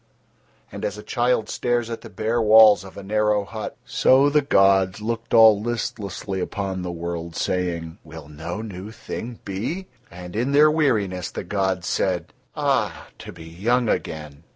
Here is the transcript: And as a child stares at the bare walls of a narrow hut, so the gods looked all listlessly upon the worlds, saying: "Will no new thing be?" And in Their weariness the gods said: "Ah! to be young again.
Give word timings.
And 0.71 0.83
as 0.83 0.97
a 0.97 1.03
child 1.03 1.47
stares 1.47 1.87
at 1.91 2.01
the 2.01 2.09
bare 2.09 2.41
walls 2.41 2.83
of 2.83 2.97
a 2.97 3.03
narrow 3.03 3.45
hut, 3.45 3.77
so 3.85 4.31
the 4.31 4.41
gods 4.41 4.99
looked 4.99 5.31
all 5.31 5.61
listlessly 5.61 6.39
upon 6.39 6.81
the 6.81 6.91
worlds, 6.91 7.39
saying: 7.39 7.99
"Will 8.03 8.27
no 8.27 8.63
new 8.63 8.89
thing 8.89 9.37
be?" 9.45 9.85
And 10.09 10.35
in 10.35 10.53
Their 10.53 10.71
weariness 10.71 11.29
the 11.29 11.43
gods 11.43 11.85
said: 11.85 12.33
"Ah! 12.55 13.09
to 13.19 13.31
be 13.31 13.43
young 13.43 13.89
again. 13.89 14.43